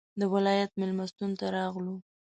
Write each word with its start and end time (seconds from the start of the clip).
د 0.19 0.21
ولایت 0.33 0.71
مېلمستون 0.81 1.31
ته 1.39 1.45
راغلو. 1.57 1.95